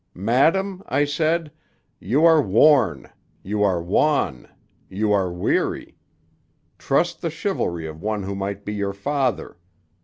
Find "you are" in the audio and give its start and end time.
1.99-2.41, 3.43-3.83, 4.89-5.31